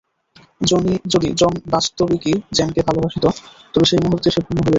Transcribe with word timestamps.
যদি 1.11 1.27
জন 1.35 1.53
বাস্তবিকই 1.65 2.35
জেনকে 2.51 2.81
ভালবাসিত, 2.87 3.25
তবে 3.73 3.85
সেই 3.85 4.01
মুহূর্তেই 4.03 4.31
সে 4.31 4.41
পূর্ণ 4.41 4.57
হইয়া 4.57 4.63
যাইত। 4.63 4.69